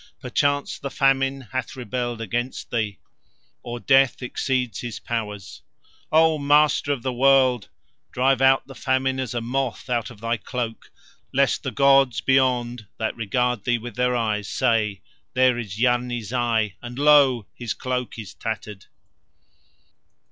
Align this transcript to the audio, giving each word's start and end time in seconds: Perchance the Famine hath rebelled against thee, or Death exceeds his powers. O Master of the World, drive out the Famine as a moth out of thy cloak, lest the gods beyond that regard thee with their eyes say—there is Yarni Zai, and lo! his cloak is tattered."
Perchance 0.19 0.79
the 0.79 0.89
Famine 0.89 1.41
hath 1.51 1.75
rebelled 1.75 2.21
against 2.21 2.71
thee, 2.71 2.97
or 3.61 3.79
Death 3.79 4.23
exceeds 4.23 4.79
his 4.79 4.99
powers. 4.99 5.61
O 6.11 6.39
Master 6.39 6.91
of 6.91 7.03
the 7.03 7.13
World, 7.13 7.69
drive 8.11 8.41
out 8.41 8.65
the 8.65 8.73
Famine 8.73 9.19
as 9.19 9.35
a 9.35 9.41
moth 9.41 9.91
out 9.91 10.09
of 10.09 10.19
thy 10.19 10.37
cloak, 10.37 10.89
lest 11.31 11.61
the 11.61 11.69
gods 11.69 12.19
beyond 12.19 12.87
that 12.97 13.15
regard 13.15 13.63
thee 13.63 13.77
with 13.77 13.95
their 13.95 14.15
eyes 14.15 14.49
say—there 14.49 15.59
is 15.59 15.79
Yarni 15.79 16.23
Zai, 16.23 16.77
and 16.81 16.97
lo! 16.97 17.45
his 17.53 17.75
cloak 17.75 18.17
is 18.17 18.33
tattered." 18.33 18.87